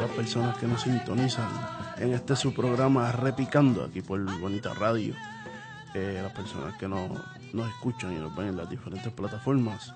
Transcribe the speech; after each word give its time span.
Todas 0.00 0.16
las 0.16 0.16
personas 0.16 0.56
que 0.56 0.66
nos 0.66 0.80
sintonizan 0.80 1.48
en 1.98 2.14
este 2.14 2.34
su 2.34 2.54
programa 2.54 3.12
Repicando 3.12 3.84
aquí 3.84 4.00
por 4.00 4.18
Bonita 4.40 4.72
Radio. 4.72 5.14
Eh, 5.94 6.20
las 6.22 6.32
personas 6.32 6.74
que 6.78 6.88
no- 6.88 7.22
nos 7.52 7.68
escuchan 7.68 8.12
y 8.14 8.18
nos 8.18 8.34
ven 8.34 8.48
en 8.48 8.56
las 8.56 8.70
diferentes 8.70 9.12
plataformas. 9.12 9.92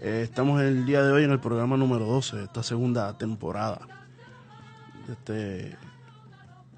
Eh, 0.00 0.22
estamos 0.24 0.60
el 0.62 0.84
día 0.84 1.02
de 1.04 1.12
hoy 1.12 1.22
en 1.24 1.30
el 1.30 1.38
programa 1.38 1.76
número 1.76 2.06
12 2.06 2.38
de 2.38 2.44
esta 2.44 2.62
segunda 2.64 3.16
temporada 3.18 3.86
de 5.06 5.12
este 5.12 5.76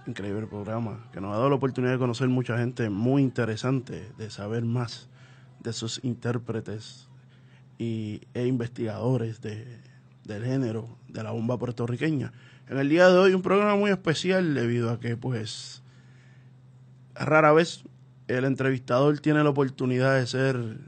increíble 0.06 0.46
programa 0.46 1.06
que 1.12 1.20
nos 1.22 1.30
ha 1.32 1.36
dado 1.36 1.48
la 1.48 1.56
oportunidad 1.56 1.92
de 1.92 1.98
conocer 1.98 2.28
mucha 2.28 2.58
gente 2.58 2.90
muy 2.90 3.22
interesante, 3.22 4.12
de 4.18 4.28
saber 4.30 4.64
más 4.66 5.08
de 5.60 5.72
sus 5.72 6.04
intérpretes 6.04 7.08
y, 7.78 8.20
e 8.34 8.46
investigadores 8.46 9.40
de, 9.40 9.80
del 10.24 10.44
género 10.44 10.86
de 11.08 11.22
la 11.22 11.30
bomba 11.30 11.56
puertorriqueña. 11.58 12.32
En 12.68 12.78
el 12.78 12.88
día 12.88 13.08
de 13.08 13.16
hoy 13.18 13.34
un 13.34 13.42
programa 13.42 13.76
muy 13.76 13.90
especial 13.90 14.54
debido 14.54 14.90
a 14.90 15.00
que 15.00 15.16
pues 15.16 15.82
rara 17.14 17.52
vez 17.52 17.84
el 18.28 18.44
entrevistador 18.44 19.18
tiene 19.20 19.42
la 19.42 19.50
oportunidad 19.50 20.16
de 20.16 20.26
ser, 20.26 20.78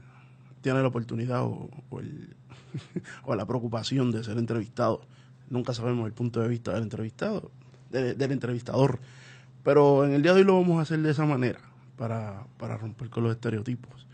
tiene 0.61 0.81
la 0.81 0.87
oportunidad 0.87 1.43
o, 1.43 1.69
o 1.89 1.99
el- 1.99 2.35
o 3.23 3.35
la 3.35 3.45
preocupación 3.45 4.11
de 4.11 4.23
ser 4.23 4.37
entrevistado. 4.37 5.01
Nunca 5.49 5.73
sabemos 5.73 6.05
el 6.05 6.13
punto 6.13 6.39
de 6.39 6.47
vista 6.47 6.71
del 6.73 6.83
entrevistado, 6.83 7.51
de- 7.89 8.13
del 8.13 8.31
entrevistador. 8.31 8.99
Pero 9.63 10.05
en 10.05 10.13
el 10.13 10.21
día 10.21 10.33
de 10.33 10.39
hoy 10.41 10.45
lo 10.45 10.59
vamos 10.59 10.79
a 10.79 10.83
hacer 10.83 10.99
de 10.99 11.11
esa 11.11 11.25
manera, 11.25 11.59
para, 11.97 12.43
para 12.57 12.77
romper 12.77 13.09
con 13.09 13.23
los 13.23 13.31
estereotipos. 13.33 14.07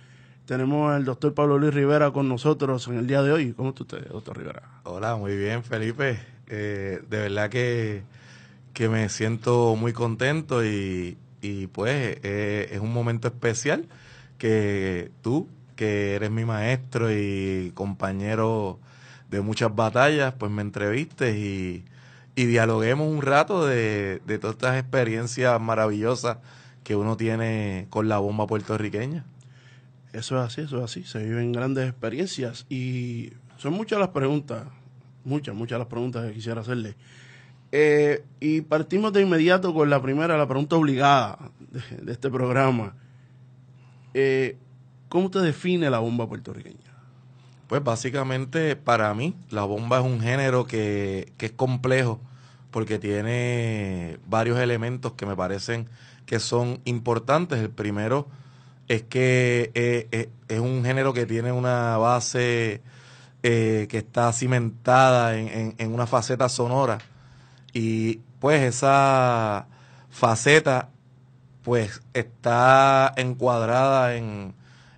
Tenemos 0.46 0.92
al 0.92 1.04
doctor 1.06 1.34
Pablo 1.34 1.58
Luis 1.60 1.74
Rivera 1.74 2.12
con 2.12 2.28
nosotros 2.30 2.88
en 2.88 2.98
el 2.98 3.08
día 3.08 3.22
de 3.22 3.32
hoy. 3.34 3.52
¿Cómo 3.54 3.70
está 3.70 3.84
usted, 3.84 4.08
doctor 4.08 4.38
Rivera? 4.38 4.64
Hola, 4.84 5.16
muy 5.18 5.36
bien, 5.38 5.64
Felipe. 5.64 6.18
Eh, 6.50 7.02
de 7.10 7.18
verdad 7.20 7.50
que, 7.50 8.04
que 8.74 8.90
me 8.90 9.10
siento 9.10 9.76
muy 9.76 9.94
contento 9.94 10.66
y, 10.66 11.18
y 11.42 11.68
pues 11.68 12.18
eh, 12.24 12.70
es 12.72 12.80
un 12.80 12.94
momento 12.94 13.28
especial 13.28 13.86
que 14.38 15.12
tú, 15.22 15.48
que 15.76 16.16
eres 16.16 16.32
mi 16.32 16.46
maestro 16.46 17.12
y 17.12 17.72
compañero 17.76 18.80
de 19.30 19.42
muchas 19.42 19.76
batallas, 19.76 20.34
pues 20.38 20.52
me 20.52 20.62
entrevistes 20.62 21.36
y, 21.36 21.84
y 22.36 22.46
dialoguemos 22.46 23.08
un 23.08 23.22
rato 23.22 23.66
de, 23.66 24.22
de 24.26 24.40
todas 24.40 24.56
estas 24.56 24.80
experiencias 24.80 25.60
maravillosas 25.60 26.38
que 26.84 26.96
uno 26.96 27.18
tiene 27.18 27.88
con 27.90 28.08
la 28.08 28.20
bomba 28.20 28.48
puertorriqueña. 28.48 29.26
Eso 30.14 30.40
es 30.40 30.48
así, 30.48 30.62
eso 30.62 30.78
es 30.78 30.84
así. 30.86 31.04
Se 31.04 31.22
viven 31.24 31.52
grandes 31.52 31.90
experiencias 31.90 32.66
y 32.70 33.34
son 33.58 33.74
muchas 33.74 34.00
las 34.00 34.10
preguntas, 34.10 34.64
muchas, 35.28 35.56
muchas 35.56 35.78
las 35.78 35.88
preguntas 35.88 36.26
que 36.26 36.34
quisiera 36.34 36.62
hacerle. 36.62 36.96
Eh, 37.72 38.24
y 38.40 38.62
partimos 38.62 39.12
de 39.14 39.22
inmediato 39.22 39.74
con 39.74 39.90
la 39.90 40.02
primera, 40.02 40.38
la 40.38 40.48
pregunta 40.48 40.76
obligada 40.76 41.52
de, 42.02 42.12
este 42.12 42.30
programa. 42.30 42.96
Eh, 44.14 44.58
¿Cómo 45.10 45.26
usted 45.26 45.44
define 45.44 45.90
la 45.90 46.00
bomba 46.00 46.28
puertorriqueña? 46.28 46.78
Pues 47.68 47.84
básicamente 47.84 48.78
para 48.78 49.14
mí 49.14 49.36
la 49.50 49.64
bomba 49.64 50.00
es 50.00 50.06
un 50.06 50.22
género 50.22 50.66
que, 50.66 51.34
que 51.38 51.48
es 51.48 51.52
complejo 51.52 52.22
porque 52.72 53.00
tiene 53.00 54.20
varios 54.28 54.60
elementos 54.60 55.14
que 55.14 55.26
me 55.26 55.36
parecen 55.36 55.90
que 56.26 56.40
son 56.40 56.80
importantes. 56.86 57.60
El 57.60 57.70
primero 57.70 58.28
es 58.88 59.04
que 59.04 59.72
eh, 59.74 60.08
eh, 60.12 60.30
es 60.48 60.60
un 60.60 60.84
género 60.86 61.14
que 61.14 61.26
tiene 61.26 61.52
una 61.52 61.98
base 61.98 62.82
eh, 63.44 63.88
que 63.90 64.00
está 64.00 64.32
cimentada 64.34 65.38
en, 65.38 65.76
en- 65.78 65.94
una 65.94 66.08
faceta 66.08 66.50
sonora. 66.50 67.00
Y 67.74 68.18
pues 68.40 68.64
esa 68.64 69.68
faceta 70.10 70.90
pues 71.64 72.02
está 72.14 73.14
encuadrada 73.18 74.16
en, 74.16 74.56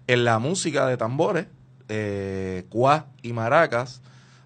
en 0.07 0.25
la 0.25 0.39
música 0.39 0.85
de 0.87 0.97
tambores, 0.97 1.47
eh, 1.89 2.65
y 3.23 3.33
maracas, 3.33 4.01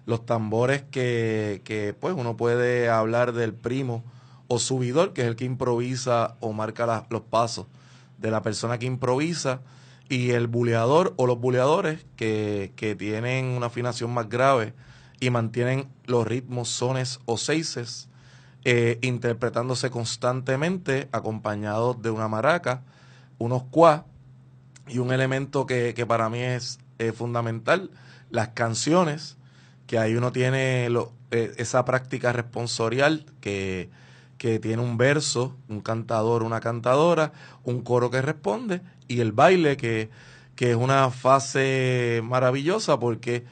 los 0.06 0.24
tambores 0.26 0.82
que, 0.90 1.60
que 1.64 1.94
pues 1.98 2.14
uno 2.16 2.36
puede 2.36 2.88
hablar 2.88 3.32
del 3.32 3.54
primo 3.54 4.02
o 4.48 4.58
subidor, 4.58 5.12
que 5.12 5.22
es 5.22 5.28
el 5.28 5.36
que 5.36 5.44
improvisa 5.44 6.36
o 6.40 6.52
marca 6.52 7.06
los 7.10 7.22
pasos 7.22 7.66
de 8.18 8.30
la 8.30 8.42
persona 8.42 8.78
que 8.78 8.86
improvisa, 8.86 9.60
y 10.08 10.30
el 10.30 10.46
buleador 10.46 11.14
o 11.16 11.26
los 11.26 11.38
buleadores 11.38 12.04
que, 12.16 12.72
que 12.76 12.94
tienen 12.94 13.46
una 13.46 13.66
afinación 13.66 14.12
más 14.12 14.28
grave 14.28 14.74
y 15.20 15.30
mantienen 15.30 15.88
los 16.04 16.26
ritmos 16.26 16.68
sones 16.68 17.20
o 17.24 17.38
seises 17.38 18.08
eh, 18.64 18.98
interpretándose 19.02 19.90
constantemente 19.90 21.08
acompañados 21.12 22.00
de 22.02 22.10
una 22.10 22.28
maraca, 22.28 22.82
unos 23.38 23.64
cuá 23.64 24.06
y 24.88 24.98
un 24.98 25.12
elemento 25.12 25.66
que, 25.66 25.94
que 25.94 26.06
para 26.06 26.28
mí 26.28 26.40
es 26.40 26.78
fundamental, 27.14 27.90
las 28.30 28.48
canciones, 28.48 29.36
que 29.86 29.98
ahí 29.98 30.14
uno 30.16 30.32
tiene 30.32 30.86
eh, 31.30 31.52
esa 31.56 31.84
práctica 31.84 32.32
responsorial 32.32 33.26
que, 33.40 33.90
que 34.38 34.58
tiene 34.58 34.82
un 34.82 34.96
verso, 34.96 35.56
un 35.68 35.80
cantador, 35.80 36.42
una 36.42 36.60
cantadora, 36.60 37.32
un 37.64 37.82
coro 37.82 38.10
que 38.10 38.22
responde 38.22 38.82
y 39.08 39.20
el 39.20 39.32
baile 39.32 39.76
que, 39.76 40.10
que 40.56 40.70
es 40.70 40.76
una 40.76 41.10
fase 41.10 42.20
maravillosa 42.24 42.98
porque 42.98 43.44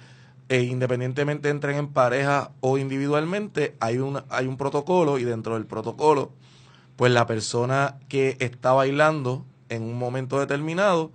e 0.49 0.63
independientemente 0.63 1.49
entren 1.49 1.77
en 1.77 1.89
pareja 1.89 2.51
o 2.61 2.77
individualmente, 2.77 3.75
hay, 3.81 3.99
una, 3.99 4.25
hay 4.29 4.47
un 4.47 4.59
protocolo 4.59 5.19
y 5.19 5.25
dentro 5.25 5.55
del 5.55 5.65
protocolo, 5.65 6.33
pues 6.97 7.11
la 7.11 7.27
persona 7.27 7.97
que 8.09 8.37
está 8.39 8.73
bailando 8.73 9.47
en 9.71 9.83
un 9.83 9.99
momento 9.99 10.39
determinado 10.39 11.11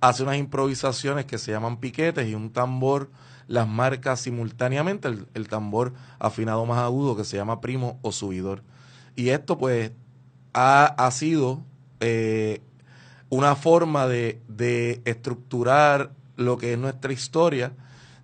hace 0.00 0.24
unas 0.24 0.38
improvisaciones 0.38 1.26
que 1.26 1.38
se 1.38 1.52
llaman 1.52 1.76
piquetes 1.76 2.28
y 2.28 2.34
un 2.34 2.50
tambor 2.50 3.10
las 3.46 3.68
marca 3.68 4.16
simultáneamente, 4.16 5.08
el, 5.08 5.28
el 5.34 5.48
tambor 5.48 5.92
afinado 6.18 6.66
más 6.66 6.78
agudo 6.78 7.16
que 7.16 7.24
se 7.24 7.36
llama 7.36 7.60
primo 7.60 7.98
o 8.02 8.10
subidor. 8.10 8.62
Y 9.14 9.28
esto 9.28 9.58
pues 9.58 9.92
ha, 10.52 10.86
ha 10.86 11.10
sido 11.10 11.62
eh, 12.00 12.60
una 13.30 13.56
forma 13.56 14.06
de, 14.06 14.42
de 14.48 15.00
estructurar 15.04 16.12
lo 16.36 16.58
que 16.58 16.72
es 16.74 16.78
nuestra 16.78 17.12
historia 17.12 17.72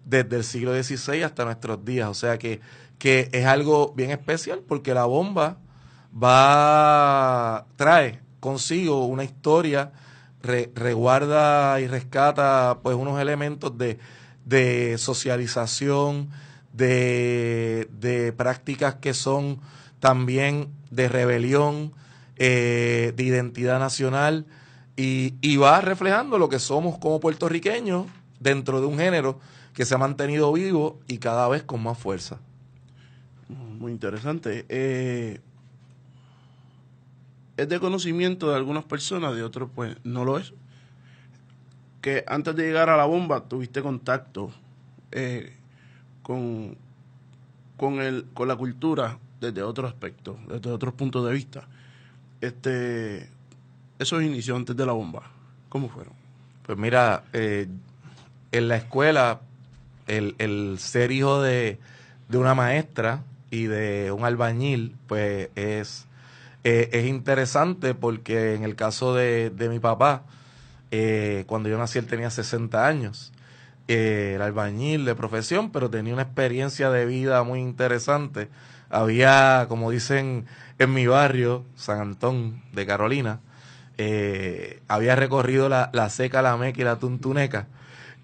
desde 0.04 0.36
el 0.36 0.44
siglo 0.44 0.72
XVI 0.82 1.22
hasta 1.22 1.44
nuestros 1.44 1.84
días. 1.84 2.08
O 2.08 2.14
sea 2.14 2.38
que, 2.38 2.60
que 2.98 3.28
es 3.32 3.46
algo 3.46 3.92
bien 3.96 4.10
especial 4.10 4.60
porque 4.66 4.94
la 4.94 5.04
bomba 5.06 5.58
va, 6.12 7.66
trae 7.76 8.20
consigo 8.40 9.06
una 9.06 9.24
historia, 9.24 9.92
re- 10.42 10.70
reguarda 10.74 11.80
y 11.80 11.86
rescata 11.86 12.78
pues 12.82 12.96
unos 12.96 13.20
elementos 13.20 13.76
de, 13.78 13.98
de 14.44 14.98
socialización, 14.98 16.30
de, 16.72 17.88
de 17.98 18.32
prácticas 18.32 18.96
que 18.96 19.14
son 19.14 19.60
también 20.00 20.68
de 20.90 21.08
rebelión, 21.08 21.92
eh, 22.36 23.12
de 23.16 23.22
identidad 23.22 23.78
nacional 23.78 24.46
y, 24.96 25.34
y 25.40 25.56
va 25.56 25.80
reflejando 25.80 26.38
lo 26.38 26.48
que 26.48 26.58
somos 26.58 26.98
como 26.98 27.20
puertorriqueños 27.20 28.06
dentro 28.40 28.80
de 28.80 28.86
un 28.86 28.98
género 28.98 29.38
que 29.72 29.84
se 29.84 29.94
ha 29.94 29.98
mantenido 29.98 30.52
vivo 30.52 31.00
y 31.06 31.18
cada 31.18 31.48
vez 31.48 31.62
con 31.62 31.82
más 31.82 31.98
fuerza. 31.98 32.38
Muy 33.48 33.92
interesante. 33.92 34.64
Eh, 34.68 35.40
es 37.56 37.68
de 37.68 37.78
conocimiento 37.78 38.50
de 38.50 38.56
algunas 38.56 38.84
personas, 38.84 39.34
de 39.34 39.42
otros 39.42 39.70
pues 39.74 39.96
no 40.02 40.24
lo 40.24 40.38
es. 40.38 40.54
Que 42.00 42.24
antes 42.26 42.56
de 42.56 42.64
llegar 42.64 42.88
a 42.88 42.96
la 42.96 43.04
bomba 43.04 43.48
tuviste 43.48 43.82
contacto 43.82 44.50
eh, 45.12 45.54
con, 46.22 46.76
con, 47.76 48.00
el, 48.00 48.26
con 48.32 48.48
la 48.48 48.56
cultura 48.56 49.18
desde 49.40 49.62
otro 49.62 49.86
aspecto, 49.86 50.38
desde 50.48 50.70
otros 50.70 50.94
puntos 50.94 51.26
de 51.26 51.32
vista. 51.32 51.68
Este, 52.40 53.28
esos 53.98 54.22
inicios 54.22 54.56
antes 54.56 54.76
de 54.76 54.86
la 54.86 54.92
bomba, 54.92 55.22
¿cómo 55.68 55.88
fueron? 55.88 56.14
Pues 56.64 56.78
mira, 56.78 57.24
eh, 57.32 57.68
en 58.52 58.68
la 58.68 58.76
escuela, 58.76 59.40
el, 60.06 60.34
el 60.38 60.76
ser 60.78 61.12
hijo 61.12 61.40
de, 61.42 61.78
de 62.28 62.38
una 62.38 62.54
maestra 62.54 63.22
y 63.50 63.64
de 63.64 64.12
un 64.12 64.24
albañil, 64.24 64.96
pues 65.06 65.50
es, 65.54 66.06
eh, 66.64 66.90
es 66.92 67.06
interesante 67.06 67.94
porque 67.94 68.54
en 68.54 68.64
el 68.64 68.74
caso 68.74 69.14
de, 69.14 69.50
de 69.50 69.68
mi 69.68 69.78
papá, 69.78 70.24
eh, 70.90 71.44
cuando 71.46 71.68
yo 71.68 71.78
nací 71.78 71.98
él 71.98 72.06
tenía 72.06 72.30
60 72.30 72.86
años. 72.86 73.32
Eh, 73.88 74.32
era 74.34 74.46
albañil 74.46 75.04
de 75.04 75.14
profesión, 75.14 75.70
pero 75.70 75.90
tenía 75.90 76.12
una 76.12 76.22
experiencia 76.22 76.90
de 76.90 77.06
vida 77.06 77.42
muy 77.44 77.60
interesante. 77.60 78.48
Había, 78.90 79.66
como 79.68 79.90
dicen 79.90 80.46
en 80.78 80.92
mi 80.92 81.06
barrio, 81.06 81.64
San 81.76 82.00
Antón 82.00 82.62
de 82.72 82.86
Carolina, 82.86 83.40
eh, 83.98 84.80
había 84.88 85.16
recorrido 85.16 85.68
la, 85.68 85.90
la 85.92 86.10
seca, 86.10 86.42
la 86.42 86.56
meca 86.56 86.80
y 86.80 86.84
la 86.84 86.98
tuntuneca 86.98 87.66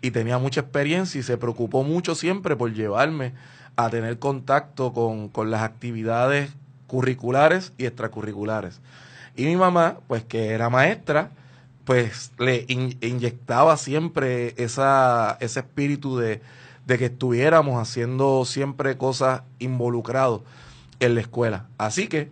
y 0.00 0.10
tenía 0.10 0.38
mucha 0.38 0.60
experiencia 0.62 1.18
y 1.20 1.22
se 1.22 1.38
preocupó 1.38 1.84
mucho 1.84 2.14
siempre 2.14 2.56
por 2.56 2.72
llevarme 2.72 3.34
a 3.76 3.88
tener 3.88 4.18
contacto 4.18 4.92
con, 4.92 5.28
con 5.28 5.50
las 5.50 5.62
actividades 5.62 6.50
curriculares 6.86 7.72
y 7.78 7.86
extracurriculares. 7.86 8.80
Y 9.36 9.44
mi 9.46 9.56
mamá, 9.56 9.98
pues 10.08 10.24
que 10.24 10.50
era 10.50 10.68
maestra, 10.68 11.30
pues 11.84 12.32
le 12.38 12.64
in- 12.68 12.98
inyectaba 13.00 13.76
siempre 13.76 14.54
esa, 14.58 15.38
ese 15.40 15.60
espíritu 15.60 16.18
de, 16.18 16.42
de 16.86 16.98
que 16.98 17.06
estuviéramos 17.06 17.80
haciendo 17.80 18.44
siempre 18.44 18.98
cosas 18.98 19.42
involucrados 19.58 20.42
en 21.00 21.14
la 21.14 21.22
escuela. 21.22 21.66
Así 21.78 22.08
que 22.08 22.30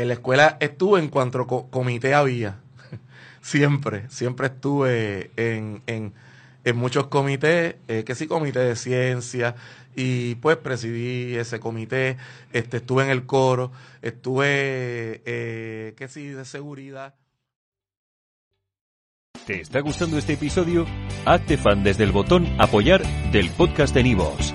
en 0.00 0.08
la 0.08 0.14
escuela 0.14 0.56
estuve 0.60 1.00
en 1.00 1.08
cuanto 1.08 1.46
co- 1.46 1.68
comité 1.70 2.14
había. 2.14 2.58
siempre, 3.40 4.08
siempre 4.10 4.48
estuve 4.48 5.30
en, 5.36 5.82
en, 5.86 6.12
en 6.64 6.76
muchos 6.76 7.06
comités, 7.08 7.76
eh, 7.88 8.04
que 8.04 8.14
sí, 8.14 8.26
comité 8.26 8.60
de 8.60 8.76
ciencia, 8.76 9.54
y 9.96 10.36
pues 10.36 10.56
presidí 10.56 11.34
ese 11.36 11.58
comité, 11.60 12.16
este, 12.52 12.78
estuve 12.78 13.04
en 13.04 13.10
el 13.10 13.26
coro, 13.26 13.72
estuve, 14.02 15.20
eh, 15.24 15.94
que 15.96 16.08
sí, 16.08 16.28
de 16.28 16.44
seguridad. 16.44 17.14
¿Te 19.46 19.60
está 19.62 19.80
gustando 19.80 20.18
este 20.18 20.34
episodio? 20.34 20.86
Hazte 21.24 21.56
fan 21.56 21.82
desde 21.82 22.04
el 22.04 22.12
botón 22.12 22.46
Apoyar 22.60 23.02
del 23.32 23.50
podcast 23.50 23.94
de 23.94 24.02
Nivos. 24.04 24.54